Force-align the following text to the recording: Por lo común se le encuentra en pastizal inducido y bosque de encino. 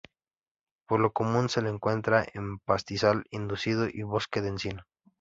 Por 0.87 0.99
lo 0.99 1.13
común 1.13 1.47
se 1.47 1.61
le 1.61 1.69
encuentra 1.69 2.25
en 2.33 2.57
pastizal 2.57 3.25
inducido 3.29 3.87
y 3.87 4.01
bosque 4.01 4.41
de 4.41 4.47
encino. 4.49 4.81